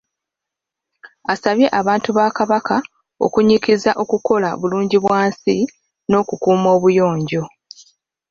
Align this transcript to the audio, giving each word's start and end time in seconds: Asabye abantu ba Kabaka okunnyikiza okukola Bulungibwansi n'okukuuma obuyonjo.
Asabye 1.33 1.67
abantu 1.79 2.09
ba 2.17 2.25
Kabaka 2.37 2.75
okunnyikiza 3.25 3.91
okukola 4.03 4.49
Bulungibwansi 4.59 5.55
n'okukuuma 6.09 6.67
obuyonjo. 6.77 7.43